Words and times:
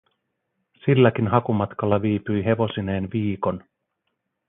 Silläkin 0.85 1.27
hakumatkalla 1.27 2.01
viipyi 2.01 2.45
hevosineen 2.45 3.09
viikon. 3.13 3.63